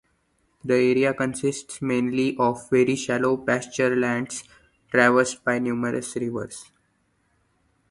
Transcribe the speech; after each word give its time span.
The 0.65 0.73
area 0.73 1.13
consists 1.13 1.79
mainly 1.79 2.35
of 2.39 2.71
very 2.71 2.95
shallow 2.95 3.37
pasture 3.37 3.95
lands, 3.95 4.43
traversed 4.89 5.43
by 5.43 5.59
numerous 5.59 6.15
rivers. 6.15 6.71